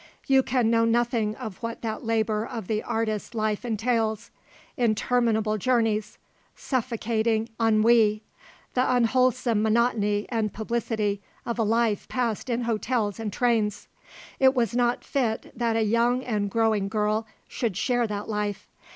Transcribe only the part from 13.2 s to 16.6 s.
trains. It was not fit that a young and